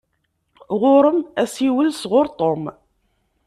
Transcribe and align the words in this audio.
Ɣuṛ-m 0.81 1.19
asiwel 1.41 1.89
sɣuṛ 2.01 2.25
Tom. 2.39 2.63